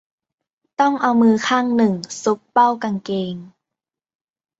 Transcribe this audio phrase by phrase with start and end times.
[0.79, 1.93] ต้องเอามือข้างหนึ่ง
[2.23, 3.35] ซุกเป้ากางเกง